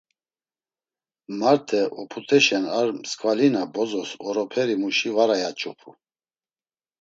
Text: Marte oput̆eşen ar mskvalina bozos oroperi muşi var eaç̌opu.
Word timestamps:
Marte 1.39 1.81
oput̆eşen 2.01 2.65
ar 2.79 2.87
mskvalina 2.99 3.63
bozos 3.73 4.09
oroperi 4.27 4.75
muşi 4.81 5.09
var 5.15 5.29
eaç̌opu. 5.39 5.91